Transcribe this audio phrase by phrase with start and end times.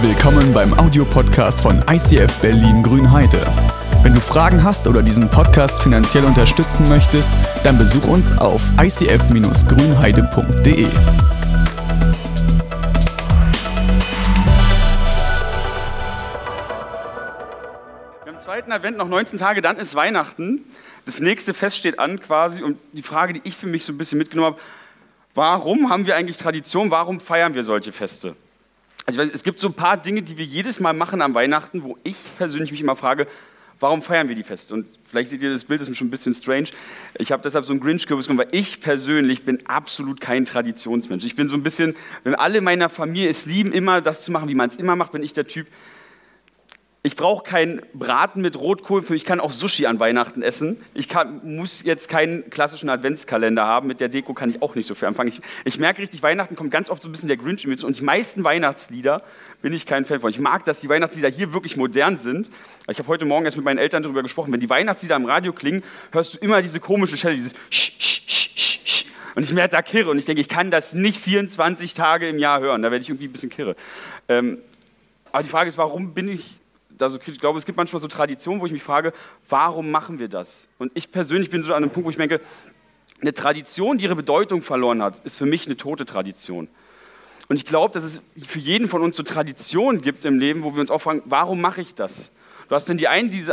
[0.00, 3.44] Willkommen beim Audiopodcast von ICF Berlin Grünheide.
[4.04, 7.32] Wenn du Fragen hast oder diesen Podcast finanziell unterstützen möchtest,
[7.64, 10.84] dann besuch uns auf icf-grünheide.de.
[10.84, 10.92] Wir
[18.24, 20.64] haben zweiten Advent, noch 19 Tage, dann ist Weihnachten.
[21.06, 23.98] Das nächste Fest steht an quasi und die Frage, die ich für mich so ein
[23.98, 24.60] bisschen mitgenommen habe,
[25.34, 28.36] warum haben wir eigentlich Tradition, warum feiern wir solche Feste?
[29.08, 31.82] Also weiß, es gibt so ein paar Dinge, die wir jedes Mal machen am Weihnachten,
[31.82, 33.26] wo ich persönlich mich immer frage,
[33.80, 34.74] warum feiern wir die Feste?
[34.74, 36.68] Und vielleicht seht ihr das Bild, das ist schon ein bisschen strange.
[37.16, 41.24] Ich habe deshalb so einen Grinch-Kürbis genommen, weil ich persönlich bin absolut kein Traditionsmensch.
[41.24, 44.46] Ich bin so ein bisschen, wenn alle meiner Familie es lieben, immer das zu machen,
[44.50, 45.68] wie man es immer macht, bin ich der Typ,
[47.04, 50.82] ich brauche keinen Braten mit Rotkohl, ich kann auch Sushi an Weihnachten essen.
[50.94, 54.86] Ich kann, muss jetzt keinen klassischen Adventskalender haben, mit der Deko kann ich auch nicht
[54.86, 55.28] so viel anfangen.
[55.28, 57.98] Ich, ich merke richtig, Weihnachten kommt ganz oft so ein bisschen der Grinch mit und
[57.98, 59.22] die meisten Weihnachtslieder
[59.62, 60.30] bin ich kein Fan von.
[60.30, 62.50] Ich mag, dass die Weihnachtslieder hier wirklich modern sind.
[62.90, 65.52] Ich habe heute Morgen erst mit meinen Eltern darüber gesprochen, wenn die Weihnachtslieder im Radio
[65.52, 69.04] klingen, hörst du immer diese komische Stelle, dieses Sch, Sch, Sch, Sch, Sch.
[69.36, 72.40] Und ich werde da kirre und ich denke, ich kann das nicht 24 Tage im
[72.40, 73.76] Jahr hören, da werde ich irgendwie ein bisschen kirre.
[74.28, 74.58] Ähm,
[75.30, 76.57] aber die Frage ist, warum bin ich
[76.98, 77.36] da so kritisch.
[77.36, 79.12] Ich glaube, es gibt manchmal so Traditionen, wo ich mich frage,
[79.48, 80.68] warum machen wir das?
[80.78, 82.40] Und ich persönlich bin so an einem Punkt, wo ich denke,
[83.20, 86.68] eine Tradition, die ihre Bedeutung verloren hat, ist für mich eine tote Tradition.
[87.48, 90.74] Und ich glaube, dass es für jeden von uns so Traditionen gibt im Leben, wo
[90.74, 92.32] wir uns auch fragen, warum mache ich das?
[92.68, 93.44] Du hast denn die einen, die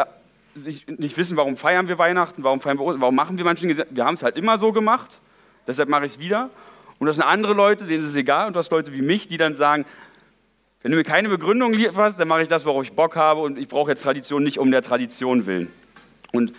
[0.56, 4.06] nicht wissen, warum feiern wir Weihnachten, warum feiern wir warum machen wir manche Dinge, wir
[4.06, 5.20] haben es halt immer so gemacht,
[5.66, 6.50] deshalb mache ich es wieder.
[7.00, 8.48] Und das sind andere Leute, denen ist es egal.
[8.48, 9.86] Und du hast Leute wie mich, die dann sagen,
[10.86, 13.58] wenn du mir keine Begründung lieferst, dann mache ich das, worauf ich Bock habe und
[13.58, 15.72] ich brauche jetzt Tradition nicht um der Tradition willen.
[16.32, 16.54] Und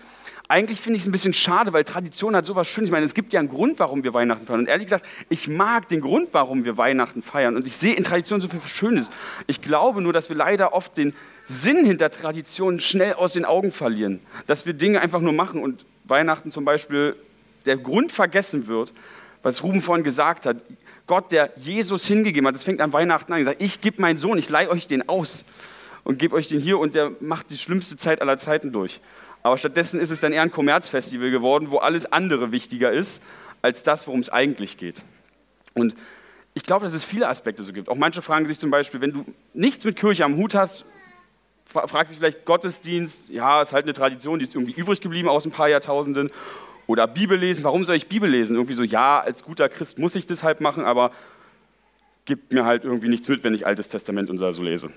[0.49, 2.89] eigentlich finde ich es ein bisschen schade, weil Tradition hat sowas Schönes.
[2.89, 4.59] Ich meine, es gibt ja einen Grund, warum wir Weihnachten feiern.
[4.59, 7.55] Und ehrlich gesagt, ich mag den Grund, warum wir Weihnachten feiern.
[7.55, 9.11] Und ich sehe in Tradition so viel Schönes.
[9.47, 13.71] Ich glaube nur, dass wir leider oft den Sinn hinter Tradition schnell aus den Augen
[13.71, 14.19] verlieren.
[14.49, 17.15] Dass wir Dinge einfach nur machen und Weihnachten zum Beispiel
[17.65, 18.93] der Grund vergessen wird,
[19.45, 20.65] was Ruben vorhin gesagt hat.
[21.07, 24.39] Gott, der Jesus hingegeben hat, das fängt an Weihnachten an, gesagt, ich gebe meinen Sohn,
[24.39, 25.45] ich leihe euch den aus
[26.05, 29.01] und gebe euch den hier und der macht die schlimmste Zeit aller Zeiten durch.
[29.43, 33.23] Aber stattdessen ist es dann eher ein Kommerzfestival geworden, wo alles andere wichtiger ist
[33.63, 35.03] als das, worum es eigentlich geht.
[35.75, 35.95] Und
[36.55, 37.89] ich glaube, dass es viele Aspekte so gibt.
[37.89, 39.25] Auch manche fragen sich zum Beispiel, wenn du
[39.55, 40.85] nichts mit Kirche am Hut hast,
[41.67, 45.45] fragt sich vielleicht Gottesdienst, ja, ist halt eine Tradition, die ist irgendwie übrig geblieben aus
[45.45, 46.31] ein paar Jahrtausenden.
[46.87, 48.55] Oder Bibel lesen, warum soll ich Bibel lesen?
[48.55, 51.11] Irgendwie so, ja, als guter Christ muss ich das halt machen, aber
[52.25, 54.91] gibt mir halt irgendwie nichts mit, wenn ich Altes Testament und so lese.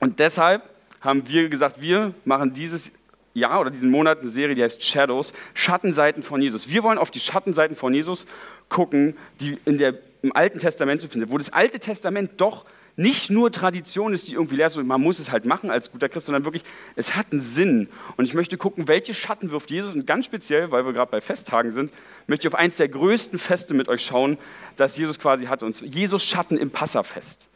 [0.00, 0.68] Und deshalb
[1.00, 2.92] haben wir gesagt, wir machen dieses
[3.34, 6.70] Jahr oder diesen Monat eine Serie, die heißt Shadows, Schattenseiten von Jesus.
[6.70, 8.26] Wir wollen auf die Schattenseiten von Jesus
[8.68, 12.64] gucken, die in der, im Alten Testament zu finden, wo das Alte Testament doch
[12.98, 16.26] nicht nur Tradition ist, die irgendwie lehrt, man muss es halt machen als guter Christ,
[16.26, 16.64] sondern wirklich,
[16.96, 17.88] es hat einen Sinn.
[18.16, 19.94] Und ich möchte gucken, welche Schatten wirft Jesus.
[19.94, 21.92] Und ganz speziell, weil wir gerade bei Festtagen sind,
[22.26, 24.36] möchte ich auf eins der größten Feste mit euch schauen,
[24.74, 25.62] das Jesus quasi hat.
[25.62, 27.48] Und Jesus Schatten im Passafest.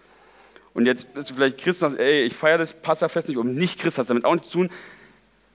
[0.75, 3.53] Und jetzt bist du vielleicht Christ und sagst, ey, ich feiere das Passafest nicht, um
[3.53, 4.71] nicht Christ hast damit auch nichts zu tun.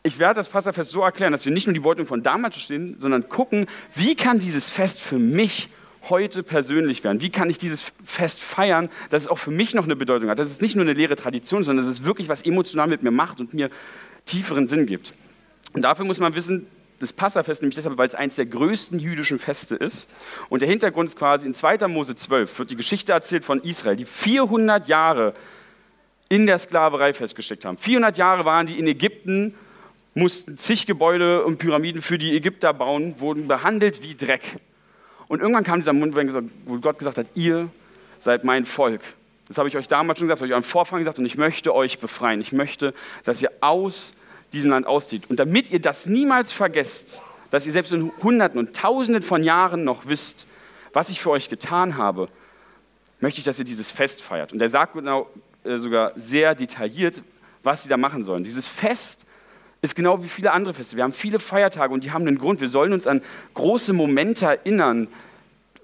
[0.03, 2.95] Ich werde das Passafest so erklären, dass wir nicht nur die Bedeutung von damals verstehen,
[2.99, 5.69] sondern gucken, wie kann dieses Fest für mich
[6.09, 7.21] heute persönlich werden?
[7.21, 10.39] Wie kann ich dieses Fest feiern, dass es auch für mich noch eine Bedeutung hat?
[10.39, 13.11] Dass es nicht nur eine leere Tradition, sondern dass es wirklich was emotional mit mir
[13.11, 13.69] macht und mir
[14.25, 15.13] tieferen Sinn gibt.
[15.73, 16.67] Und dafür muss man wissen,
[16.99, 20.09] das Passafest nämlich deshalb, weil es eines der größten jüdischen Feste ist.
[20.49, 21.87] Und der Hintergrund ist quasi, in 2.
[21.87, 25.33] Mose 12 wird die Geschichte erzählt von Israel, die 400 Jahre
[26.29, 27.77] in der Sklaverei festgesteckt haben.
[27.77, 29.53] 400 Jahre waren die in Ägypten,
[30.13, 34.57] mussten zig Gebäude und Pyramiden für die Ägypter bauen, wurden behandelt wie Dreck.
[35.27, 36.15] Und irgendwann kam dieser Mund,
[36.65, 37.69] wo Gott gesagt hat, ihr
[38.19, 39.01] seid mein Volk.
[39.47, 41.37] Das habe ich euch damals schon gesagt, habe ich euch am Vorfang gesagt und ich
[41.37, 42.41] möchte euch befreien.
[42.41, 42.93] Ich möchte,
[43.23, 44.15] dass ihr aus
[44.53, 45.29] diesem Land auszieht.
[45.29, 49.83] Und damit ihr das niemals vergesst, dass ihr selbst in Hunderten und Tausenden von Jahren
[49.83, 50.47] noch wisst,
[50.93, 52.27] was ich für euch getan habe,
[53.19, 54.53] möchte ich, dass ihr dieses Fest feiert.
[54.53, 55.29] Und er sagt genau,
[55.63, 57.21] äh, sogar sehr detailliert,
[57.63, 58.43] was sie da machen sollen.
[58.43, 59.25] Dieses Fest
[59.87, 60.97] ist genau wie viele andere Feste.
[60.97, 62.61] Wir haben viele Feiertage und die haben einen Grund.
[62.61, 63.21] Wir sollen uns an
[63.53, 65.07] große Momente erinnern,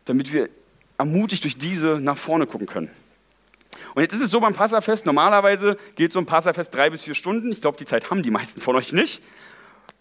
[0.05, 0.50] damit wir
[0.97, 2.89] ermutigt durch diese nach vorne gucken können.
[3.95, 7.13] Und jetzt ist es so beim Passafest, normalerweise geht so ein Passafest drei bis vier
[7.13, 7.51] Stunden.
[7.51, 9.21] Ich glaube, die Zeit haben die meisten von euch nicht.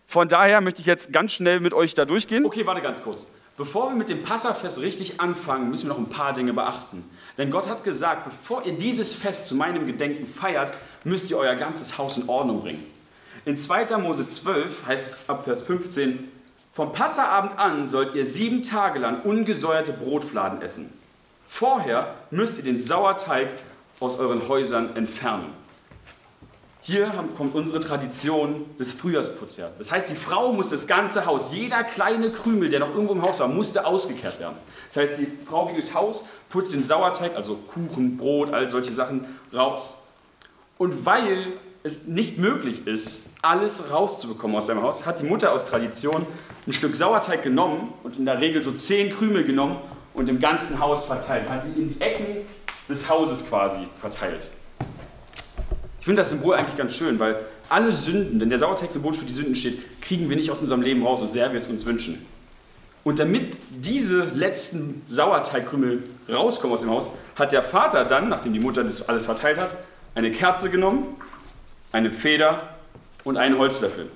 [0.07, 2.45] Von daher möchte ich jetzt ganz schnell mit euch da durchgehen.
[2.45, 3.33] Okay, warte ganz kurz.
[3.57, 7.05] Bevor wir mit dem Passafest richtig anfangen, müssen wir noch ein paar Dinge beachten.
[7.37, 10.73] Denn Gott hat gesagt, bevor ihr dieses Fest zu meinem Gedenken feiert,
[11.05, 12.83] müsst ihr euer ganzes Haus in Ordnung bringen.
[13.45, 13.97] In 2.
[13.99, 16.31] Mose 12 heißt es ab Vers 15,
[16.73, 20.93] vom Passaabend an sollt ihr sieben Tage lang ungesäuerte Brotfladen essen.
[21.49, 23.49] Vorher müsst ihr den Sauerteig
[23.99, 25.53] aus euren Häusern entfernen.
[26.83, 29.71] Hier kommt unsere Tradition des Frühjahrsputzes her.
[29.77, 33.23] Das heißt, die Frau muss das ganze Haus, jeder kleine Krümel, der noch irgendwo im
[33.23, 34.57] Haus war, musste ausgekehrt werden.
[34.89, 38.93] Das heißt, die Frau geht durchs Haus, putzt den Sauerteig, also Kuchen, Brot, all solche
[38.93, 40.05] Sachen raus.
[40.79, 41.53] Und weil
[41.85, 46.27] es nicht möglich ist, alles rauszubekommen aus seinem Haus, hat die Mutter aus Tradition
[46.67, 49.77] ein Stück Sauerteig genommen und in der Regel so zehn Krümel genommen
[50.15, 52.37] und im ganzen Haus verteilt, hat sie in die Ecken
[52.89, 54.51] des Hauses quasi verteilt.
[55.99, 57.37] Ich finde das Symbol eigentlich ganz schön, weil
[57.69, 61.05] alle Sünden, wenn der Sauerteig-Symbol für die Sünden steht, kriegen wir nicht aus unserem Leben
[61.05, 62.25] raus, so sehr wir es uns wünschen.
[63.05, 68.61] Und damit diese letzten Sauerteigkrümel rauskommen aus dem Haus, hat der Vater dann, nachdem die
[68.61, 69.75] Mutter das alles verteilt hat,
[70.15, 71.17] eine Kerze genommen,
[71.93, 72.77] eine Feder
[73.25, 74.11] und einen Holzlöffel.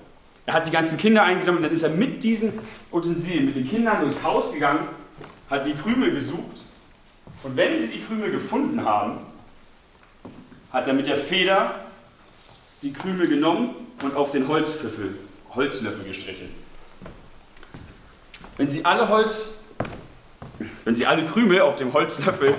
[0.46, 2.52] Er hat die ganzen Kinder eingesammelt, dann ist er mit diesen
[2.93, 4.81] Utensilien, mit den Kindern durchs Haus gegangen,
[5.50, 6.64] hat die Krümel gesucht
[7.43, 9.19] und wenn sie die Krümel gefunden haben,
[10.73, 11.75] hat er mit der Feder
[12.82, 15.17] die Krümel genommen und auf den Holzlöffel,
[15.55, 16.49] Holzlöffel gestrichen.
[18.56, 19.75] Wenn sie alle Holz,
[20.84, 22.55] wenn sie alle Krümel auf dem Holzlöffel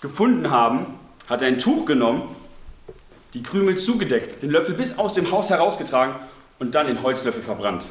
[0.00, 0.98] gefunden haben,
[1.28, 2.22] hat er ein Tuch genommen,
[3.34, 6.14] die Krümel zugedeckt, den Löffel bis aus dem Haus herausgetragen
[6.58, 7.86] und dann den Holzlöffel verbrannt.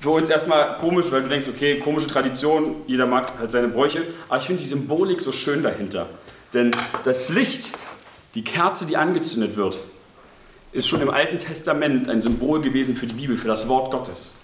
[0.00, 4.02] Für uns erstmal komisch, weil du denkst, okay, komische Tradition, jeder mag halt seine Bräuche,
[4.28, 6.08] aber ich finde die Symbolik so schön dahinter.
[6.52, 6.72] Denn
[7.04, 7.70] das Licht
[8.34, 9.78] die Kerze, die angezündet wird,
[10.72, 14.38] ist schon im Alten Testament ein Symbol gewesen für die Bibel, für das Wort Gottes.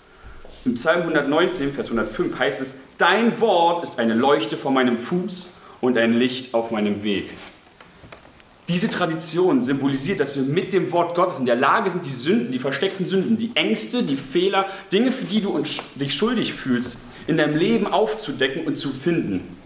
[0.64, 5.60] Im Psalm 119, Vers 105 heißt es, Dein Wort ist eine Leuchte vor meinem Fuß
[5.80, 7.30] und ein Licht auf meinem Weg.
[8.68, 12.52] Diese Tradition symbolisiert, dass wir mit dem Wort Gottes in der Lage sind, die Sünden,
[12.52, 15.58] die versteckten Sünden, die Ängste, die Fehler, Dinge, für die du
[15.94, 19.56] dich schuldig fühlst, in deinem Leben aufzudecken und zu finden.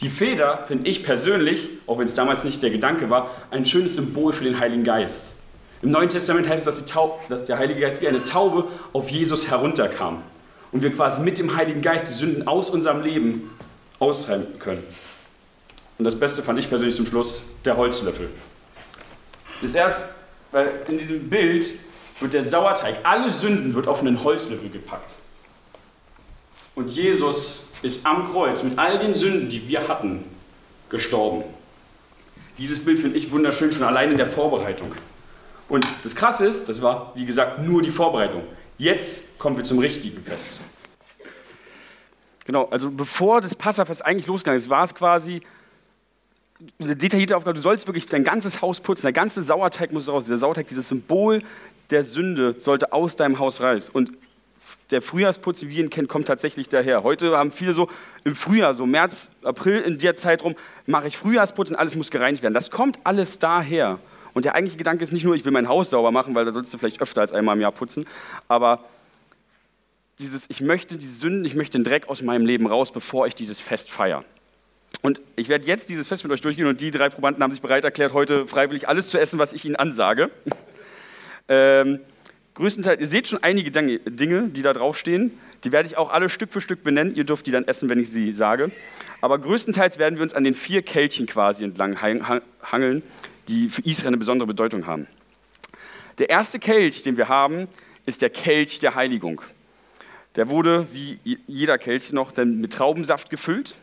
[0.00, 3.96] Die Feder finde ich persönlich, auch wenn es damals nicht der Gedanke war, ein schönes
[3.96, 5.34] Symbol für den Heiligen Geist.
[5.82, 9.10] Im Neuen Testament heißt es, dass, Taub, dass der Heilige Geist wie eine Taube auf
[9.10, 10.22] Jesus herunterkam
[10.72, 13.50] und wir quasi mit dem Heiligen Geist die Sünden aus unserem Leben
[13.98, 14.82] austreiben können.
[16.00, 18.30] Und das Beste fand ich persönlich zum Schluss der Holzlöffel.
[19.60, 20.14] Das erst,
[20.50, 21.70] weil in diesem Bild
[22.20, 25.12] wird der Sauerteig, alle Sünden wird auf einen Holzlöffel gepackt.
[26.74, 30.24] Und Jesus ist am Kreuz mit all den Sünden, die wir hatten,
[30.88, 31.44] gestorben.
[32.56, 34.90] Dieses Bild finde ich wunderschön, schon allein in der Vorbereitung.
[35.68, 38.44] Und das Krasse ist, das war, wie gesagt, nur die Vorbereitung.
[38.78, 40.62] Jetzt kommen wir zum richtigen Fest.
[42.46, 45.42] Genau, also bevor das Passafest eigentlich losgegangen ist, war es quasi
[46.80, 47.54] eine detaillierte Aufgabe.
[47.54, 50.26] Du sollst wirklich dein ganzes Haus putzen, der ganze Sauerteig muss raus.
[50.26, 51.40] Der Sauerteig, dieses Symbol
[51.90, 53.88] der Sünde, sollte aus deinem Haus raus.
[53.88, 54.12] Und
[54.90, 57.02] der Frühjahrsputz, wie wir ihn kennen, kommt tatsächlich daher.
[57.02, 57.88] Heute haben viele so
[58.24, 60.54] im Frühjahr, so März, April, in der Zeit rum,
[60.86, 62.54] mache ich Frühjahrsputz und alles muss gereinigt werden.
[62.54, 63.98] Das kommt alles daher.
[64.32, 66.52] Und der eigentliche Gedanke ist nicht nur, ich will mein Haus sauber machen, weil da
[66.52, 68.06] sollst du vielleicht öfter als einmal im Jahr putzen,
[68.46, 68.84] aber
[70.20, 73.34] dieses, ich möchte die Sünden, ich möchte den Dreck aus meinem Leben raus, bevor ich
[73.34, 74.24] dieses Fest feiere.
[75.02, 77.62] Und ich werde jetzt dieses Fest mit euch durchgehen und die drei Probanden haben sich
[77.62, 80.30] bereit erklärt, heute freiwillig alles zu essen, was ich ihnen ansage.
[81.48, 82.00] ähm,
[82.54, 85.32] größtenteils, ihr seht schon einige Dinge, die da draufstehen.
[85.64, 87.14] Die werde ich auch alle Stück für Stück benennen.
[87.14, 88.70] Ihr dürft die dann essen, wenn ich sie sage.
[89.20, 93.02] Aber größtenteils werden wir uns an den vier Kelchen quasi entlang hangeln,
[93.48, 95.06] die für Israel eine besondere Bedeutung haben.
[96.18, 97.68] Der erste Kelch, den wir haben,
[98.06, 99.42] ist der Kelch der Heiligung.
[100.36, 103.76] Der wurde, wie jeder Kelch noch, dann mit Traubensaft gefüllt,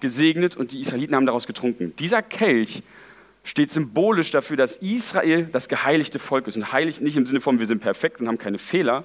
[0.00, 1.94] gesegnet und die Israeliten haben daraus getrunken.
[1.98, 2.82] Dieser Kelch
[3.44, 6.56] steht symbolisch dafür, dass Israel das geheiligte Volk ist.
[6.56, 9.04] Und heilig nicht im Sinne von, wir sind perfekt und haben keine Fehler,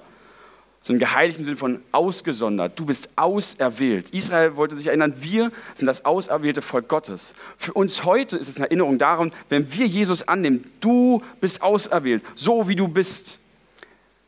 [0.82, 2.78] sondern geheiligt im Sinne von ausgesondert.
[2.78, 4.10] Du bist auserwählt.
[4.10, 7.34] Israel wollte sich erinnern, wir sind das auserwählte Volk Gottes.
[7.56, 12.22] Für uns heute ist es eine Erinnerung daran, wenn wir Jesus annehmen, du bist auserwählt,
[12.34, 13.38] so wie du bist.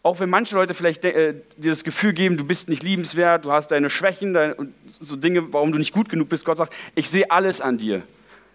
[0.09, 3.53] Auch wenn manche Leute vielleicht äh, dir das Gefühl geben, du bist nicht liebenswert, du
[3.53, 6.47] hast deine Schwächen, deine, so Dinge, warum du nicht gut genug bist.
[6.47, 8.03] Gott sagt, ich sehe alles an dir.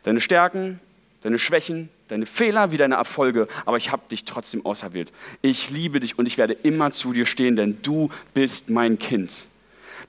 [0.02, 0.80] Deine Stärken,
[1.22, 5.14] deine Schwächen, deine Fehler wie deine Erfolge, aber ich habe dich trotzdem auserwählt.
[5.44, 9.46] Ich liebe dich und ich werde immer zu dir stehen, denn du bist mein Kind.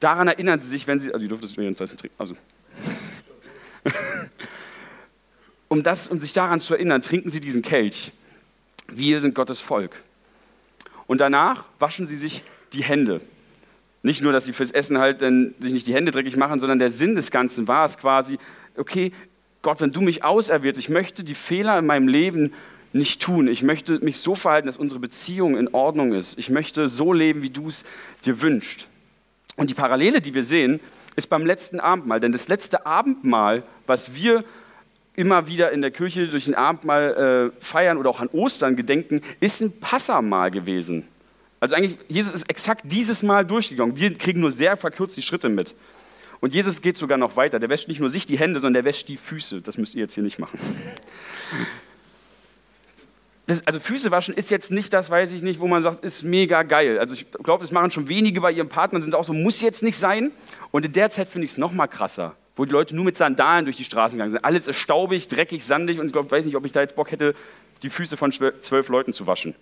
[0.01, 2.35] Daran erinnern sie sich, wenn sie, also ihr dürft es mir trinken, also.
[5.69, 8.13] um, das, um sich daran zu erinnern, trinken sie diesen Kelch.
[8.89, 9.95] Wir sind Gottes Volk.
[11.07, 12.43] Und danach waschen sie sich
[12.73, 13.21] die Hände.
[14.03, 16.79] Nicht nur, dass sie fürs Essen halt dann sich nicht die Hände dreckig machen, sondern
[16.79, 18.39] der Sinn des Ganzen war es quasi,
[18.77, 19.13] okay,
[19.63, 22.53] Gott, wenn du mich auserwählst, ich möchte die Fehler in meinem Leben
[22.93, 23.49] nicht tun.
[23.49, 26.39] Ich möchte mich so verhalten, dass unsere Beziehung in Ordnung ist.
[26.39, 27.85] Ich möchte so leben, wie du es
[28.25, 28.89] dir wünschst.
[29.57, 30.81] Und die Parallele, die wir sehen,
[31.17, 32.21] ist beim letzten Abendmahl.
[32.21, 34.45] Denn das letzte Abendmahl, was wir
[35.17, 38.77] immer wieder in der Kirche durch den Abend mal äh, feiern oder auch an Ostern
[38.77, 41.07] gedenken, ist ein Passamal gewesen.
[41.61, 43.97] Also eigentlich, Jesus ist exakt dieses Mal durchgegangen.
[43.97, 45.75] Wir kriegen nur sehr verkürzt die Schritte mit.
[46.41, 47.59] Und Jesus geht sogar noch weiter.
[47.59, 49.63] Der wäscht nicht nur sich die Hände, sondern der wäscht die Füße.
[49.63, 50.59] Das müsst ihr jetzt hier nicht machen.
[53.47, 56.23] Das, also Füße waschen ist jetzt nicht das, weiß ich nicht, wo man sagt, ist
[56.23, 56.99] mega geil.
[56.99, 59.83] Also ich glaube, das machen schon wenige bei ihrem Partner, sind auch so, muss jetzt
[59.83, 60.33] nicht sein.
[60.71, 63.17] Und in der Zeit finde ich es noch mal krasser, wo die Leute nur mit
[63.17, 64.45] Sandalen durch die Straßen gegangen sind.
[64.45, 67.35] Alles ist staubig, dreckig, sandig und ich weiß nicht, ob ich da jetzt Bock hätte,
[67.83, 69.55] die Füße von zwölf Leuten zu waschen.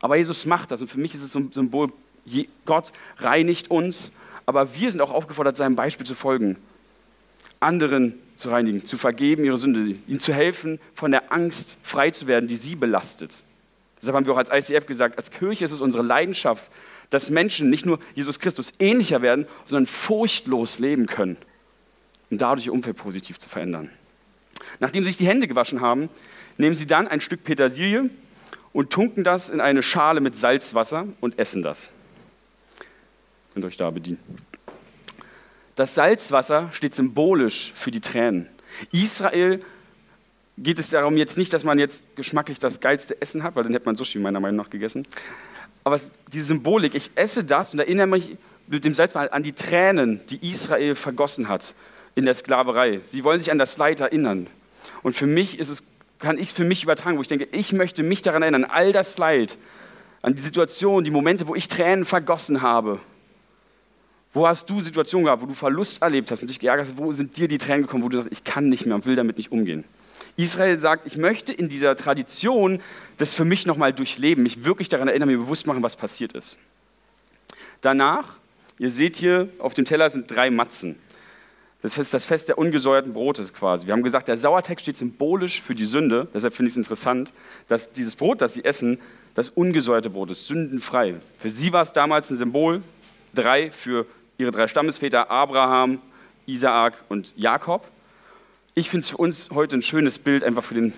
[0.00, 1.92] Aber Jesus macht das und für mich ist es ein Symbol,
[2.64, 4.12] Gott reinigt uns
[4.48, 6.56] aber wir sind auch aufgefordert, seinem Beispiel zu folgen,
[7.60, 12.26] anderen zu reinigen, zu vergeben ihre Sünde, ihnen zu helfen, von der Angst frei zu
[12.28, 13.42] werden, die sie belastet.
[14.00, 16.70] Deshalb haben wir auch als ICF gesagt, als Kirche ist es unsere Leidenschaft,
[17.10, 21.36] dass Menschen nicht nur Jesus Christus ähnlicher werden, sondern furchtlos leben können,
[22.30, 23.90] um dadurch ihr Umfeld positiv zu verändern.
[24.80, 26.08] Nachdem sie sich die Hände gewaschen haben,
[26.56, 28.10] nehmen sie dann ein Stück Petersilie
[28.72, 31.92] und tunken das in eine Schale mit Salzwasser und essen das
[33.58, 34.20] könnt euch da bedienen.
[35.74, 38.46] Das Salzwasser steht symbolisch für die Tränen.
[38.92, 39.58] Israel
[40.56, 43.72] geht es darum jetzt nicht, dass man jetzt geschmacklich das geilste Essen hat, weil dann
[43.72, 45.08] hätte man Sushi meiner Meinung nach gegessen.
[45.82, 45.98] Aber
[46.32, 48.36] die Symbolik, ich esse das und erinnere mich
[48.68, 51.74] mit dem Salzwasser an die Tränen, die Israel vergossen hat
[52.14, 53.00] in der Sklaverei.
[53.04, 54.48] Sie wollen sich an das Leid erinnern.
[55.02, 55.82] Und für mich ist es,
[56.18, 58.92] kann ich es für mich übertragen, wo ich denke, ich möchte mich daran erinnern, all
[58.92, 59.56] das Leid,
[60.22, 63.00] an die Situation, die Momente, wo ich Tränen vergossen habe
[64.32, 66.96] wo hast du Situationen gehabt, wo du Verlust erlebt hast und dich geärgert hast?
[66.96, 69.16] Wo sind dir die Tränen gekommen, wo du sagst, ich kann nicht mehr und will
[69.16, 69.84] damit nicht umgehen?
[70.36, 72.80] Israel sagt, ich möchte in dieser Tradition
[73.16, 76.58] das für mich nochmal durchleben, mich wirklich daran erinnern, mir bewusst machen, was passiert ist.
[77.80, 78.36] Danach,
[78.78, 80.96] ihr seht hier auf dem Teller sind drei Matzen.
[81.80, 83.86] Das ist das Fest der ungesäuerten Brotes quasi.
[83.86, 86.26] Wir haben gesagt, der Sauerteig steht symbolisch für die Sünde.
[86.34, 87.32] Deshalb finde ich es interessant,
[87.68, 88.98] dass dieses Brot, das sie essen,
[89.34, 91.14] das ungesäuerte Brot ist, sündenfrei.
[91.38, 92.82] Für sie war es damals ein Symbol,
[93.32, 94.06] drei für
[94.38, 96.00] ihre drei Stammesväter Abraham,
[96.46, 97.86] Isaak und Jakob.
[98.74, 100.94] Ich finde es für uns heute ein schönes Bild einfach für den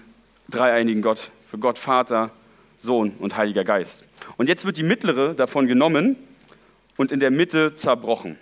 [0.49, 2.31] dreieinigen Gott, für Gott Vater,
[2.79, 4.05] Sohn und Heiliger Geist.
[4.39, 6.17] Und jetzt wird die mittlere davon genommen
[6.97, 8.39] und in der Mitte zerbrochen.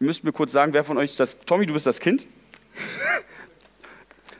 [0.00, 1.40] Ihr müsst mir kurz sagen, wer von euch das.
[1.40, 2.26] Tommy, du bist das Kind.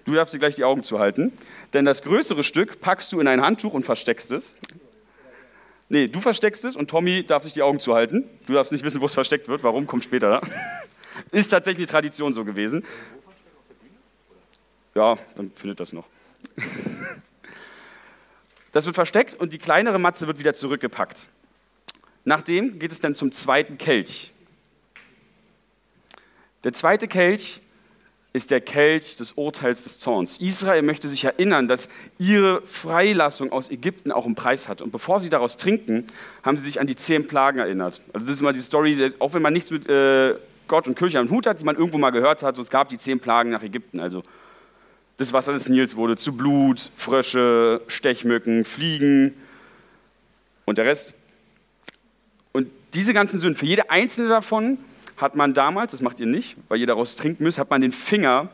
[0.04, 1.32] Du darfst dir gleich die Augen zuhalten.
[1.72, 4.56] Denn das größere Stück packst du in ein Handtuch und versteckst es.
[5.88, 8.24] Nee, du versteckst es und Tommy darf sich die Augen zuhalten.
[8.46, 9.64] Du darfst nicht wissen, wo es versteckt wird.
[9.64, 9.86] Warum?
[9.86, 10.40] Kommt später.
[11.32, 12.84] Ist tatsächlich die Tradition so gewesen.
[14.94, 16.06] Ja, dann findet das noch.
[18.70, 21.28] Das wird versteckt und die kleinere Matze wird wieder zurückgepackt.
[22.24, 24.30] Nachdem geht es dann zum zweiten Kelch.
[26.64, 27.60] Der zweite Kelch
[28.32, 30.38] ist der Kelch des Urteils des Zorns.
[30.38, 31.88] Israel möchte sich erinnern, dass
[32.18, 34.82] ihre Freilassung aus Ägypten auch einen Preis hat.
[34.82, 36.06] Und bevor sie daraus trinken,
[36.42, 38.00] haben sie sich an die zehn Plagen erinnert.
[38.12, 40.34] Also das ist immer die Story, auch wenn man nichts mit äh,
[40.68, 42.90] Gott und Kirche am Hut hat, die man irgendwo mal gehört hat, so, es gab
[42.90, 43.98] die zehn Plagen nach Ägypten.
[43.98, 44.22] Also
[45.16, 49.34] das Wasser des Nils wurde zu Blut, Frösche, Stechmücken, Fliegen
[50.66, 51.14] und der Rest.
[52.52, 54.78] Und diese ganzen Sünden, für jede einzelne davon
[55.18, 57.92] hat man damals, das macht ihr nicht, weil ihr daraus trinken müsst, hat man den
[57.92, 58.48] Finger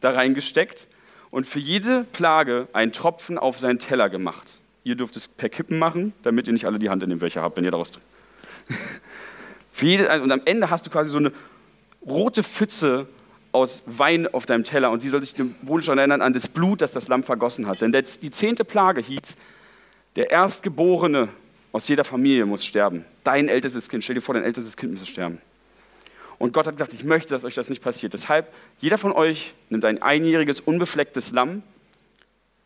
[0.00, 0.88] da reingesteckt
[1.30, 4.60] und für jede Plage einen Tropfen auf seinen Teller gemacht.
[4.84, 7.42] Ihr dürft es per Kippen machen, damit ihr nicht alle die Hand in den Becher
[7.42, 8.08] habt, wenn ihr daraus trinkt.
[10.22, 11.32] und am Ende hast du quasi so eine
[12.06, 13.06] rote Pfütze
[13.52, 16.92] aus Wein auf deinem Teller und die soll sich symbolisch erinnern an das Blut, das
[16.92, 17.80] das Lamm vergossen hat.
[17.80, 19.36] Denn die zehnte Plage hieß,
[20.16, 21.28] der Erstgeborene
[21.72, 23.04] aus jeder Familie muss sterben.
[23.24, 25.40] Dein ältestes Kind, stell dir vor, dein ältestes Kind muss sterben.
[26.40, 28.14] Und Gott hat gesagt, ich möchte, dass euch das nicht passiert.
[28.14, 31.62] Deshalb, jeder von euch nimmt ein einjähriges, unbeflecktes Lamm,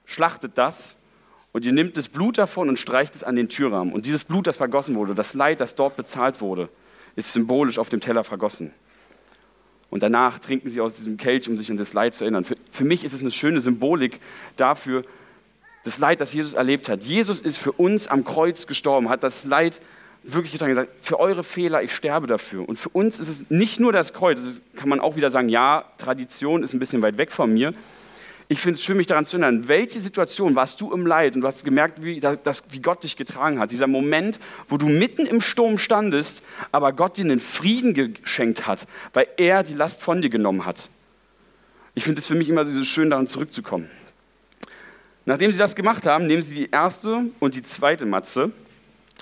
[0.05, 0.95] schlachtet das
[1.51, 3.93] und ihr nehmt das Blut davon und streicht es an den Türrahmen.
[3.93, 6.69] Und dieses Blut, das vergossen wurde, das Leid, das dort bezahlt wurde,
[7.17, 8.73] ist symbolisch auf dem Teller vergossen.
[9.91, 12.45] Und danach trinken sie aus diesem Kelch, um sich an das Leid zu erinnern.
[12.45, 14.21] Für, für mich ist es eine schöne Symbolik
[14.57, 15.05] dafür,
[15.83, 17.03] das Leid, das Jesus erlebt hat.
[17.03, 19.81] Jesus ist für uns am Kreuz gestorben, hat das Leid
[20.25, 22.69] wirklich getan gesagt, für eure Fehler, ich sterbe dafür.
[22.69, 25.49] Und für uns ist es nicht nur das Kreuz, das kann man auch wieder sagen,
[25.49, 27.73] ja, Tradition ist ein bisschen weit weg von mir.
[28.49, 31.41] Ich finde es schön, mich daran zu erinnern, welche Situation warst du im Leid und
[31.41, 33.71] du hast gemerkt, wie, das, wie Gott dich getragen hat.
[33.71, 34.39] Dieser Moment,
[34.69, 39.63] wo du mitten im Sturm standest, aber Gott dir einen Frieden geschenkt hat, weil er
[39.63, 40.89] die Last von dir genommen hat.
[41.95, 43.91] Ich finde es für mich immer so schön, daran zurückzukommen.
[45.27, 48.53] Nachdem sie das gemacht haben, nehmen sie die erste und die zweite Matze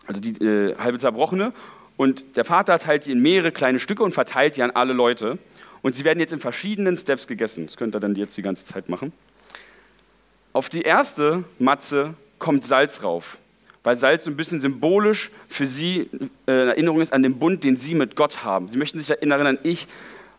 [0.07, 1.53] also die äh, halbe zerbrochene.
[1.97, 5.39] Und der Vater teilt die in mehrere kleine Stücke und verteilt die an alle Leute.
[5.83, 7.67] Und sie werden jetzt in verschiedenen Steps gegessen.
[7.67, 9.13] Das könnt ihr dann jetzt die ganze Zeit machen.
[10.53, 13.39] Auf die erste Matze kommt Salz rauf,
[13.83, 16.11] weil Salz so ein bisschen symbolisch für sie
[16.47, 18.69] äh, Erinnerung ist an den Bund, den sie mit Gott haben.
[18.69, 19.89] Sie möchten sich erinnern ich,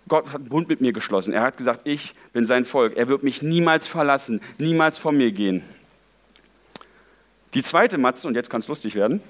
[0.08, 1.34] Gott hat einen Bund mit mir geschlossen.
[1.34, 2.96] Er hat gesagt, ich bin sein Volk.
[2.98, 5.64] Er wird mich niemals verlassen, niemals von mir gehen.
[7.54, 9.22] Die zweite Matze, und jetzt kann es lustig werden,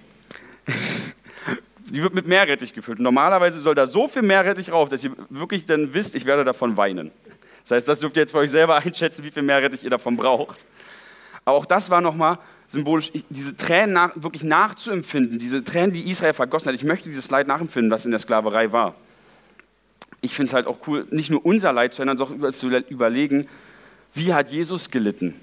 [1.91, 2.99] die wird mit Meerrettich gefüllt.
[2.99, 6.77] Normalerweise soll da so viel Meerrettich rauf, dass ihr wirklich dann wisst, ich werde davon
[6.77, 7.11] weinen.
[7.63, 10.17] Das heißt, das dürft ihr jetzt für euch selber einschätzen, wie viel Meerrettich ihr davon
[10.17, 10.65] braucht.
[11.45, 16.33] Aber auch das war nochmal symbolisch, diese Tränen nach, wirklich nachzuempfinden, diese Tränen, die Israel
[16.33, 16.75] vergossen hat.
[16.75, 18.95] Ich möchte dieses Leid nachempfinden, was in der Sklaverei war.
[20.21, 23.45] Ich finde es halt auch cool, nicht nur unser Leid, sondern auch zu überlegen,
[24.13, 25.35] wie hat Jesus gelitten?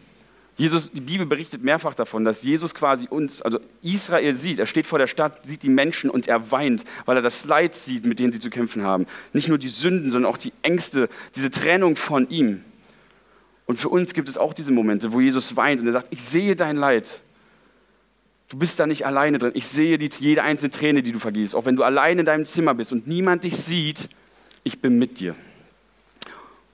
[0.57, 4.87] Jesus, die Bibel berichtet mehrfach davon, dass Jesus quasi uns, also Israel sieht, er steht
[4.87, 8.19] vor der Stadt, sieht die Menschen und er weint, weil er das Leid sieht, mit
[8.19, 9.07] dem sie zu kämpfen haben.
[9.33, 12.63] Nicht nur die Sünden, sondern auch die Ängste, diese Trennung von ihm.
[13.65, 16.23] Und für uns gibt es auch diese Momente, wo Jesus weint und er sagt, ich
[16.23, 17.21] sehe dein Leid.
[18.49, 19.53] Du bist da nicht alleine drin.
[19.55, 21.55] Ich sehe die, jede einzelne Träne, die du vergießt.
[21.55, 24.09] Auch wenn du allein in deinem Zimmer bist und niemand dich sieht,
[24.65, 25.37] ich bin mit dir.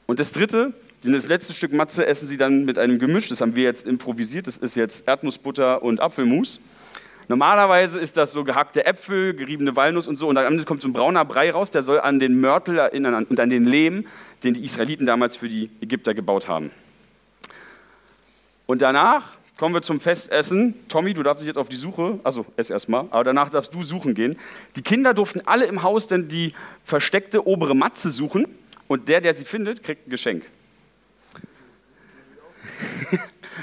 [0.07, 0.73] Und das Dritte,
[1.03, 3.29] das letzte Stück Matze essen sie dann mit einem Gemisch.
[3.29, 4.47] Das haben wir jetzt improvisiert.
[4.47, 6.61] Das ist jetzt Erdnussbutter und Apfelmus.
[7.29, 10.29] Normalerweise ist das so gehackte Äpfel, geriebene Walnuss und so.
[10.29, 13.41] Und dann kommt so ein brauner Brei raus, der soll an den Mörtel erinnern und
[13.41, 14.07] an den Lehm,
[14.45, 16.71] den die Israeliten damals für die Ägypter gebaut haben.
[18.67, 20.75] Und danach kommen wir zum Festessen.
[20.89, 23.83] Tommy, du darfst dich jetzt auf die Suche, also ess erstmal, aber danach darfst du
[23.83, 24.39] suchen gehen.
[24.77, 26.53] Die Kinder durften alle im Haus dann die
[26.85, 28.47] versteckte obere Matze suchen
[28.87, 30.45] und der, der sie findet, kriegt ein Geschenk.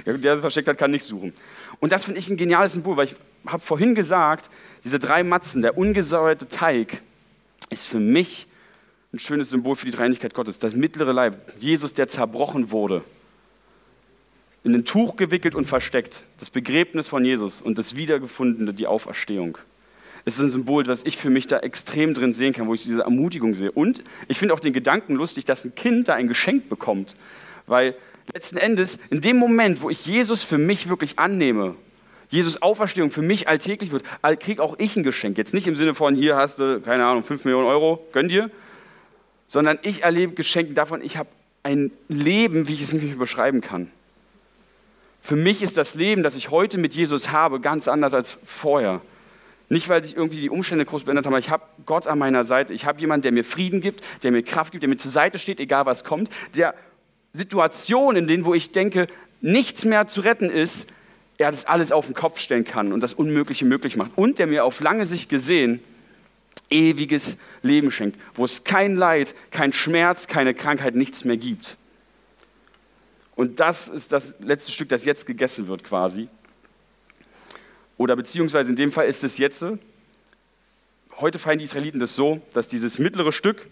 [0.05, 1.33] Der sie versteckt hat, kann nicht suchen.
[1.79, 4.49] Und das finde ich ein geniales Symbol, weil ich habe vorhin gesagt,
[4.83, 7.01] diese drei Matzen, der ungesäuerte Teig,
[7.69, 8.47] ist für mich
[9.13, 10.59] ein schönes Symbol für die Dreinigkeit Gottes.
[10.59, 13.03] Das mittlere Leib, Jesus, der zerbrochen wurde,
[14.63, 16.23] in ein Tuch gewickelt und versteckt.
[16.39, 19.57] Das Begräbnis von Jesus und das Wiedergefundene, die Auferstehung.
[20.25, 22.83] Es ist ein Symbol, was ich für mich da extrem drin sehen kann, wo ich
[22.83, 23.71] diese Ermutigung sehe.
[23.71, 27.17] Und ich finde auch den Gedanken lustig, dass ein Kind da ein Geschenk bekommt.
[27.67, 27.95] Weil
[28.33, 31.75] letzten Endes, in dem Moment, wo ich Jesus für mich wirklich annehme,
[32.29, 34.03] Jesus Auferstehung für mich alltäglich wird,
[34.39, 35.37] kriege auch ich ein Geschenk.
[35.37, 38.49] Jetzt nicht im Sinne von, hier hast du, keine Ahnung, 5 Millionen Euro, gönn dir,
[39.47, 41.29] sondern ich erlebe Geschenke davon, ich habe
[41.61, 43.91] ein Leben, wie ich es nicht mehr beschreiben kann.
[45.21, 49.01] Für mich ist das Leben, das ich heute mit Jesus habe, ganz anders als vorher.
[49.69, 52.43] Nicht, weil sich irgendwie die Umstände groß verändert haben, aber ich habe Gott an meiner
[52.43, 52.73] Seite.
[52.73, 55.39] Ich habe jemanden, der mir Frieden gibt, der mir Kraft gibt, der mir zur Seite
[55.39, 56.75] steht, egal was kommt, der
[57.33, 59.07] Situationen, in denen, wo ich denke,
[59.41, 60.89] nichts mehr zu retten ist,
[61.39, 64.11] er das alles auf den Kopf stellen kann und das Unmögliche möglich macht.
[64.15, 65.79] Und der mir auf lange Sicht gesehen
[66.69, 71.77] ewiges Leben schenkt, wo es kein Leid, kein Schmerz, keine Krankheit, nichts mehr gibt.
[73.35, 76.29] Und das ist das letzte Stück, das jetzt gegessen wird quasi.
[77.97, 79.65] Oder beziehungsweise in dem Fall ist es jetzt,
[81.17, 83.67] heute feiern die Israeliten das so, dass dieses mittlere Stück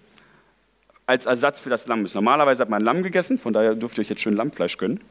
[1.11, 2.15] als Ersatz für das Lamm ist.
[2.15, 5.01] Normalerweise hat man Lamm gegessen, von daher dürft ihr euch jetzt schön Lammfleisch gönnen.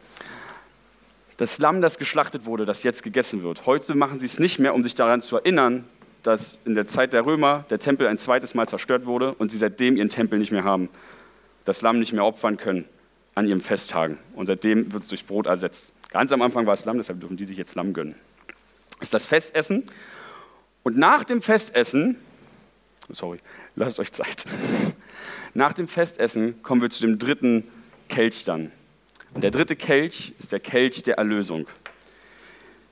[1.37, 3.67] Das Lamm, das geschlachtet wurde, das jetzt gegessen wird.
[3.67, 5.85] Heute machen sie es nicht mehr, um sich daran zu erinnern,
[6.23, 9.59] dass in der Zeit der Römer der Tempel ein zweites Mal zerstört wurde und sie
[9.59, 10.89] seitdem ihren Tempel nicht mehr haben,
[11.67, 12.87] das Lamm nicht mehr opfern können
[13.35, 14.19] an ihren Festtagen.
[14.35, 15.93] Und seitdem wird es durch Brot ersetzt.
[16.11, 18.15] Ganz am Anfang war es Lamm, deshalb dürfen die sich jetzt Lamm gönnen.
[18.99, 19.85] Das ist das Festessen.
[20.83, 22.17] Und nach dem Festessen,
[23.11, 23.39] sorry,
[23.77, 24.47] lasst euch Zeit.
[25.55, 27.65] Nach dem Festessen kommen wir zu dem dritten
[28.09, 28.71] Kelch dann.
[29.35, 31.67] Und der dritte Kelch ist der Kelch der Erlösung.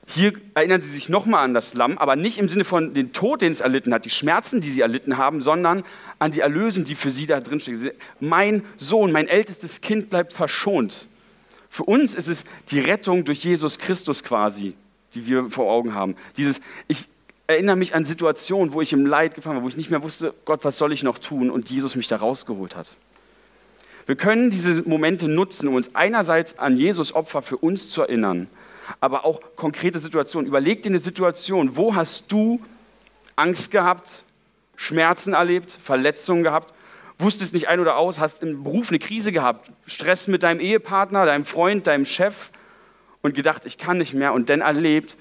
[0.07, 3.41] Hier erinnern sie sich nochmal an das Lamm, aber nicht im Sinne von den Tod,
[3.41, 5.83] den es erlitten hat, die Schmerzen, die sie erlitten haben, sondern
[6.17, 7.93] an die Erlösung, die für sie da drin steht.
[8.19, 11.07] Mein Sohn, mein ältestes Kind bleibt verschont.
[11.69, 14.73] Für uns ist es die Rettung durch Jesus Christus quasi,
[15.13, 16.15] die wir vor Augen haben.
[16.37, 17.07] Dieses, ich
[17.49, 20.35] erinnere mich an Situationen, wo ich im Leid gefangen war, wo ich nicht mehr wusste,
[20.45, 21.49] Gott, was soll ich noch tun?
[21.49, 22.91] Und Jesus mich da rausgeholt hat.
[24.05, 28.47] Wir können diese Momente nutzen, um uns einerseits an Jesus Opfer für uns zu erinnern,
[28.99, 30.47] aber auch konkrete Situationen.
[30.47, 32.61] Überleg dir eine Situation, wo hast du
[33.35, 34.25] Angst gehabt,
[34.75, 36.73] Schmerzen erlebt, Verletzungen gehabt,
[37.17, 41.25] wusstest nicht ein oder aus, hast im Beruf eine Krise gehabt, Stress mit deinem Ehepartner,
[41.25, 42.51] deinem Freund, deinem Chef
[43.23, 45.15] und gedacht, ich kann nicht mehr und dann erlebt,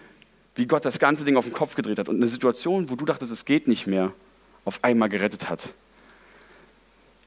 [0.58, 3.04] wie Gott das ganze Ding auf den Kopf gedreht hat und eine Situation, wo du
[3.04, 4.12] dachtest, es geht nicht mehr,
[4.64, 5.72] auf einmal gerettet hat.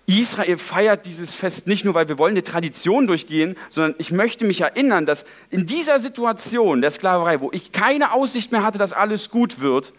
[0.05, 4.45] Israel feiert dieses Fest nicht nur, weil wir wollen eine Tradition durchgehen, sondern ich möchte
[4.45, 8.93] mich erinnern, dass in dieser Situation der Sklaverei, wo ich keine Aussicht mehr hatte, dass
[8.93, 9.93] alles gut wird,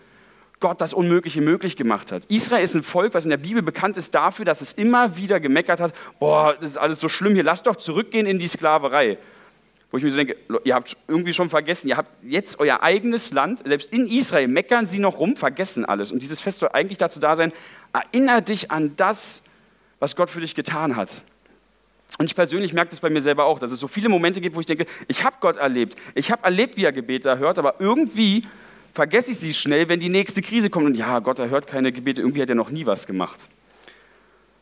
[0.61, 2.25] Gott das Unmögliche möglich gemacht hat.
[2.27, 5.41] Israel ist ein Volk, was in der Bibel bekannt ist dafür, dass es immer wieder
[5.41, 9.19] gemeckert hat, boah, das ist alles so schlimm hier, lasst doch zurückgehen in die Sklaverei.
[9.93, 13.31] Wo ich mir so denke, ihr habt irgendwie schon vergessen, ihr habt jetzt euer eigenes
[13.31, 16.11] Land, selbst in Israel meckern sie noch rum, vergessen alles.
[16.11, 17.53] Und dieses Fest soll eigentlich dazu da sein,
[17.93, 19.43] erinnere dich an das,
[20.01, 21.11] was Gott für dich getan hat.
[22.17, 24.57] Und ich persönlich merke das bei mir selber auch, dass es so viele Momente gibt,
[24.57, 25.95] wo ich denke, ich habe Gott erlebt.
[26.15, 28.45] Ich habe erlebt, wie er Gebete erhört, aber irgendwie
[28.95, 30.87] vergesse ich sie schnell, wenn die nächste Krise kommt.
[30.87, 33.45] Und ja, Gott erhört keine Gebete, irgendwie hat er noch nie was gemacht.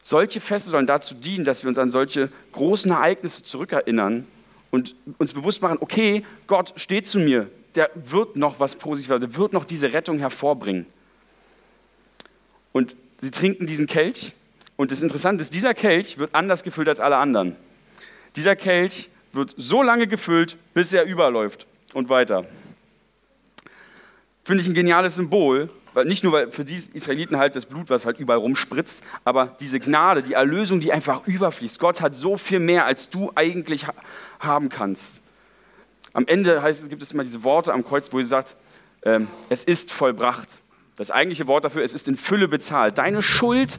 [0.03, 4.27] Solche Feste sollen dazu dienen, dass wir uns an solche großen Ereignisse zurückerinnern
[4.71, 9.37] und uns bewusst machen, okay, Gott steht zu mir, der wird noch was Positives, der
[9.37, 10.87] wird noch diese Rettung hervorbringen.
[12.73, 14.33] Und sie trinken diesen Kelch
[14.77, 17.57] und das Interessante ist, dieser Kelch wird anders gefüllt als alle anderen.
[18.37, 22.47] Dieser Kelch wird so lange gefüllt, bis er überläuft und weiter.
[24.45, 27.91] Finde ich ein geniales Symbol, weil nicht nur weil für die Israeliten halt das Blut,
[27.91, 31.79] was halt überall rumspritzt, aber diese Gnade, die Erlösung, die einfach überfließt.
[31.79, 33.87] Gott hat so viel mehr, als du eigentlich
[34.41, 35.23] haben kannst.
[36.13, 38.57] Am Ende heißt es, gibt es immer diese Worte am Kreuz, wo sie sagt,
[39.03, 40.61] ähm, es ist vollbracht.
[40.97, 42.99] Das eigentliche Wort dafür, es ist in Fülle bezahlt.
[42.99, 43.79] Deine Schuld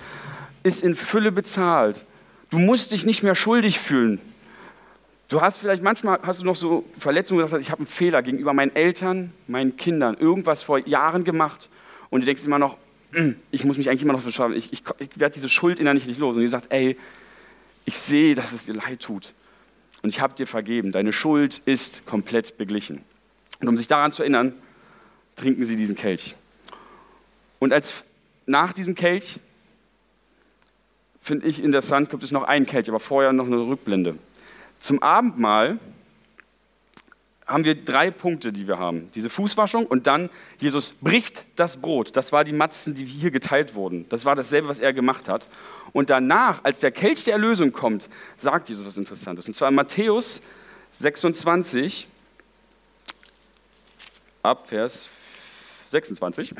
[0.63, 2.06] ist in Fülle bezahlt.
[2.50, 4.21] Du musst dich nicht mehr schuldig fühlen.
[5.28, 8.54] Du hast vielleicht manchmal hast du noch so Verletzungen gesagt, ich habe einen Fehler gegenüber
[8.54, 11.69] meinen Eltern, meinen Kindern, irgendwas vor Jahren gemacht
[12.10, 12.78] und du denkst immer noch,
[13.12, 16.06] hm, ich muss mich eigentlich immer noch verschaffen, ich, ich, ich werde diese Schuld innerlich
[16.06, 16.36] nicht los.
[16.36, 16.97] Und ihr sagt, ey,
[17.86, 19.34] ich sehe, dass es dir leid tut
[20.01, 20.91] und ich habe dir vergeben.
[20.91, 23.03] Deine Schuld ist komplett beglichen.
[23.59, 24.53] Und um sich daran zu erinnern,
[25.35, 26.35] trinken sie diesen Kelch.
[27.59, 28.03] Und als
[28.45, 29.39] nach diesem Kelch
[31.21, 34.17] finde ich interessant, gibt es noch einen Kelch, aber vorher noch eine Rückblende.
[34.79, 35.79] Zum Abendmahl
[37.51, 39.09] haben wir drei Punkte, die wir haben.
[39.13, 42.15] Diese Fußwaschung und dann Jesus bricht das Brot.
[42.15, 44.05] Das war die Matzen, die hier geteilt wurden.
[44.09, 45.47] Das war dasselbe, was er gemacht hat.
[45.93, 49.47] Und danach, als der Kelch der Erlösung kommt, sagt Jesus was Interessantes.
[49.47, 50.41] Und zwar in Matthäus
[50.93, 52.07] 26,
[54.43, 55.09] ab Vers
[55.85, 56.55] 26.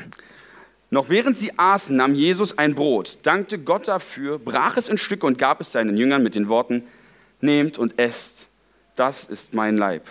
[0.90, 5.26] Noch während sie aßen, nahm Jesus ein Brot, dankte Gott dafür, brach es in Stücke
[5.26, 6.84] und gab es seinen Jüngern mit den Worten,
[7.40, 8.48] nehmt und esst,
[8.94, 10.06] das ist mein Leib.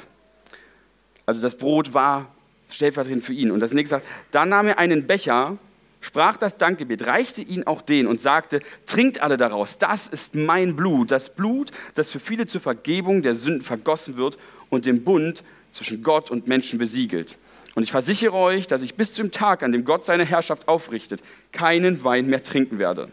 [1.25, 2.27] Also das Brot war
[2.69, 3.51] stellvertretend für ihn.
[3.51, 5.57] Und das nächste sagt, dann nahm er einen Becher,
[5.99, 10.75] sprach das Dankgebet, reichte ihn auch den und sagte, trinkt alle daraus, das ist mein
[10.75, 14.37] Blut, das Blut, das für viele zur Vergebung der Sünden vergossen wird
[14.69, 17.37] und den Bund zwischen Gott und Menschen besiegelt.
[17.75, 21.23] Und ich versichere euch, dass ich bis zum Tag, an dem Gott seine Herrschaft aufrichtet,
[21.51, 23.09] keinen Wein mehr trinken werde.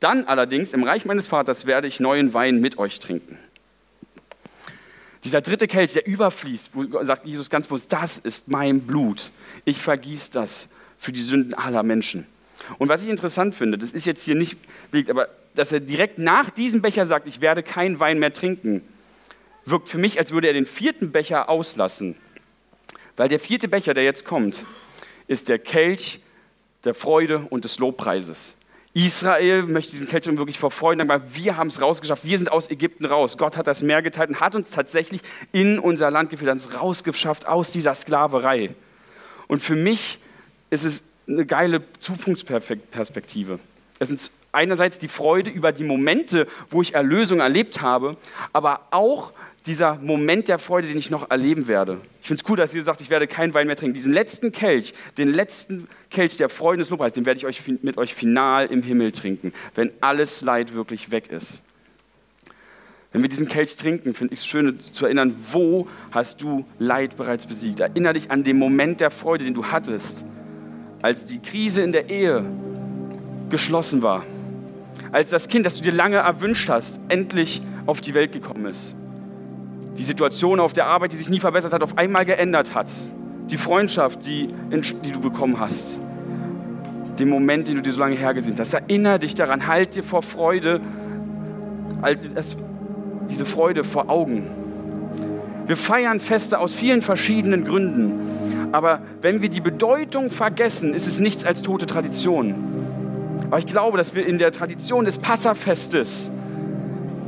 [0.00, 3.38] Dann allerdings im Reich meines Vaters werde ich neuen Wein mit euch trinken.
[5.24, 9.30] Dieser dritte Kelch, der überfließt, wo sagt Jesus ganz bewusst, das ist mein Blut.
[9.64, 12.26] Ich vergieße das für die Sünden aller Menschen.
[12.78, 14.58] Und was ich interessant finde, das ist jetzt hier nicht
[14.90, 18.82] belegt, aber dass er direkt nach diesem Becher sagt, ich werde keinen Wein mehr trinken,
[19.64, 22.16] wirkt für mich, als würde er den vierten Becher auslassen.
[23.16, 24.64] Weil der vierte Becher, der jetzt kommt,
[25.28, 26.20] ist der Kelch
[26.84, 28.54] der Freude und des Lobpreises.
[28.94, 32.70] Israel möchte diesen Kelch wirklich vor Freude sagen, wir haben es rausgeschafft, wir sind aus
[32.70, 33.38] Ägypten raus.
[33.38, 36.78] Gott hat das Meer geteilt und hat uns tatsächlich in unser Land geführt, hat uns
[36.78, 38.74] rausgeschafft aus dieser Sklaverei.
[39.48, 40.18] Und für mich
[40.70, 43.58] ist es eine geile Zukunftsperspektive.
[43.98, 48.16] Es sind einerseits die Freude über die Momente, wo ich Erlösung erlebt habe,
[48.52, 49.32] aber auch
[49.66, 51.98] dieser Moment der Freude, den ich noch erleben werde.
[52.20, 53.94] Ich finde es cool, dass Jesus sagt, ich werde keinen Wein mehr trinken.
[53.94, 57.96] Diesen letzten Kelch, den letzten Kelch der Freude des Lobpreises, den werde ich euch mit
[57.96, 61.62] euch final im Himmel trinken, wenn alles Leid wirklich weg ist.
[63.12, 67.16] Wenn wir diesen Kelch trinken, finde ich es schön zu erinnern, wo hast du Leid
[67.16, 67.80] bereits besiegt.
[67.80, 70.24] Erinnere dich an den Moment der Freude, den du hattest,
[71.02, 72.44] als die Krise in der Ehe
[73.50, 74.24] geschlossen war,
[75.12, 78.94] als das Kind, das du dir lange erwünscht hast, endlich auf die Welt gekommen ist
[79.96, 82.90] die Situation auf der Arbeit, die sich nie verbessert hat, auf einmal geändert hat.
[83.50, 84.48] Die Freundschaft, die,
[85.04, 86.00] die du bekommen hast.
[87.18, 88.72] Den Moment, den du dir so lange hergesehen hast.
[88.72, 90.80] Erinnere dich daran, halt dir vor Freude,
[92.00, 92.20] halt
[93.28, 94.50] diese Freude vor Augen.
[95.66, 98.12] Wir feiern Feste aus vielen verschiedenen Gründen.
[98.72, 102.54] Aber wenn wir die Bedeutung vergessen, ist es nichts als tote Tradition.
[103.46, 106.30] Aber ich glaube, dass wir in der Tradition des Passafestes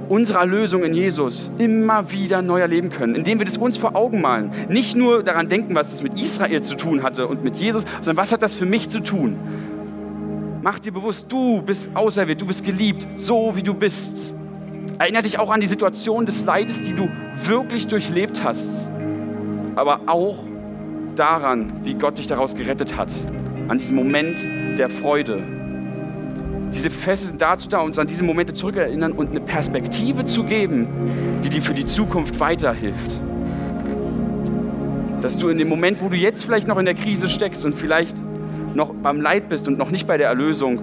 [0.08, 4.20] unserer Lösung in Jesus immer wieder neu erleben können, indem wir das uns vor Augen
[4.20, 4.50] malen.
[4.68, 8.16] Nicht nur daran denken, was es mit Israel zu tun hatte und mit Jesus, sondern
[8.16, 9.36] was hat das für mich zu tun?
[10.62, 14.32] Mach dir bewusst, du bist auserwählt, du bist geliebt, so wie du bist.
[14.98, 17.08] Erinnere dich auch an die Situation des Leides, die du
[17.44, 18.88] wirklich durchlebt hast,
[19.74, 20.38] aber auch
[21.16, 23.10] daran, wie Gott dich daraus gerettet hat.
[23.68, 24.46] an diesen Moment
[24.78, 25.63] der Freude.
[26.74, 30.88] Diese Feste sind dazu da, uns an diese Momente zurückerinnern und eine Perspektive zu geben,
[31.44, 33.20] die dir für die Zukunft weiterhilft.
[35.22, 37.74] Dass du in dem Moment, wo du jetzt vielleicht noch in der Krise steckst und
[37.74, 38.16] vielleicht
[38.74, 40.80] noch beim Leid bist und noch nicht bei der Erlösung,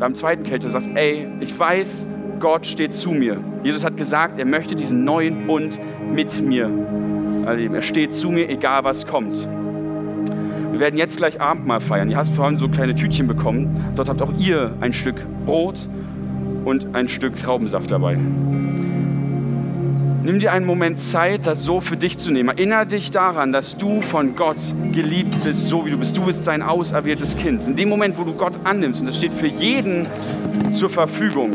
[0.00, 2.04] beim zweiten Kälte sagst, ey, ich weiß,
[2.40, 3.42] Gott steht zu mir.
[3.62, 5.80] Jesus hat gesagt, er möchte diesen neuen Bund
[6.12, 6.70] mit mir
[7.46, 7.74] erleben.
[7.74, 9.48] Er steht zu mir, egal was kommt.
[10.78, 12.08] Wir werden jetzt gleich Abendmahl feiern.
[12.08, 13.92] Ihr habt vorhin so kleine Tütchen bekommen.
[13.96, 15.88] Dort habt auch ihr ein Stück Brot
[16.64, 18.16] und ein Stück Traubensaft dabei.
[20.22, 22.50] Nimm dir einen Moment Zeit, das so für dich zu nehmen.
[22.50, 24.58] Erinnere dich daran, dass du von Gott
[24.92, 26.16] geliebt bist, so wie du bist.
[26.16, 27.66] Du bist sein auserwähltes Kind.
[27.66, 30.06] In dem Moment, wo du Gott annimmst, und das steht für jeden
[30.74, 31.54] zur Verfügung,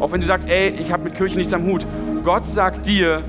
[0.00, 1.86] auch wenn du sagst, ey, ich habe mit Kirche nichts am Hut.
[2.24, 3.22] Gott sagt dir,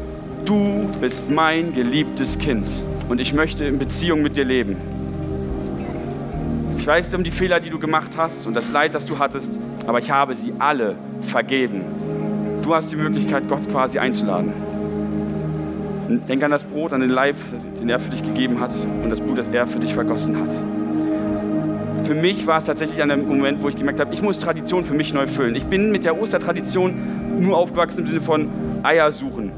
[0.43, 2.67] du bist mein geliebtes Kind
[3.09, 4.77] und ich möchte in Beziehung mit dir leben.
[6.77, 9.59] Ich weiß um die Fehler, die du gemacht hast und das Leid, das du hattest,
[9.87, 11.81] aber ich habe sie alle vergeben.
[12.63, 14.53] Du hast die Möglichkeit, Gott quasi einzuladen.
[16.27, 17.35] Denk an das Brot, an den Leib,
[17.79, 20.51] den er für dich gegeben hat und das Blut, das er für dich vergossen hat
[22.05, 24.85] für mich war es tatsächlich an dem Moment, wo ich gemerkt habe, ich muss Tradition
[24.85, 25.55] für mich neu füllen.
[25.55, 26.93] Ich bin mit der Ostertradition
[27.39, 28.47] nur aufgewachsen im Sinne von
[28.83, 29.51] Eier suchen.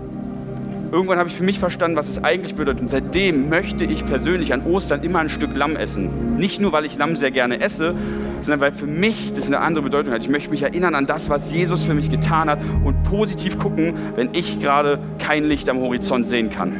[0.91, 2.81] Irgendwann habe ich für mich verstanden, was es eigentlich bedeutet.
[2.81, 6.37] Und seitdem möchte ich persönlich an Ostern immer ein Stück Lamm essen.
[6.37, 7.93] Nicht nur, weil ich Lamm sehr gerne esse,
[8.41, 10.21] sondern weil für mich das eine andere Bedeutung hat.
[10.23, 13.95] Ich möchte mich erinnern an das, was Jesus für mich getan hat und positiv gucken,
[14.15, 16.73] wenn ich gerade kein Licht am Horizont sehen kann.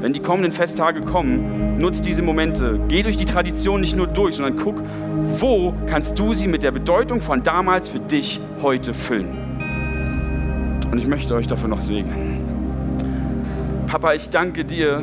[0.00, 2.80] Wenn die kommenden Festtage kommen, nutz diese Momente.
[2.88, 4.80] Geh durch die Tradition nicht nur durch, sondern guck,
[5.38, 9.36] wo kannst du sie mit der Bedeutung von damals für dich heute füllen.
[10.90, 12.29] Und ich möchte euch dafür noch segnen.
[13.90, 15.02] Papa, ich danke dir,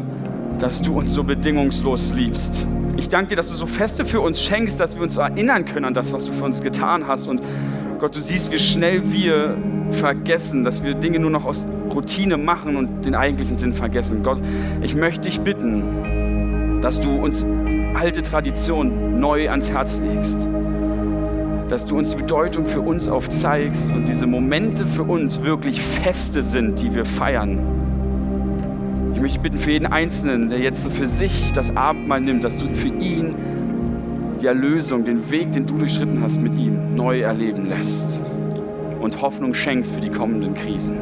[0.59, 2.65] dass du uns so bedingungslos liebst.
[2.95, 5.83] Ich danke dir, dass du so Feste für uns schenkst, dass wir uns erinnern können
[5.83, 7.27] an das, was du für uns getan hast.
[7.27, 7.41] Und
[7.99, 9.57] Gott, du siehst, wie schnell wir
[9.91, 14.23] vergessen, dass wir Dinge nur noch aus Routine machen und den eigentlichen Sinn vergessen.
[14.23, 14.39] Gott,
[14.81, 17.45] ich möchte dich bitten, dass du uns
[17.93, 20.47] alte Traditionen neu ans Herz legst.
[21.67, 26.41] Dass du uns die Bedeutung für uns aufzeigst und diese Momente für uns wirklich Feste
[26.41, 27.59] sind, die wir feiern.
[29.17, 32.71] Ich möchte bitten für jeden Einzelnen, der jetzt für sich das Abendmahl nimmt, dass du
[32.75, 33.33] für ihn
[34.39, 38.21] die Erlösung, den Weg, den du durchschritten hast mit ihm, neu erleben lässt
[39.01, 40.97] und Hoffnung schenkst für die kommenden Krisen.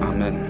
[0.00, 0.47] Amen.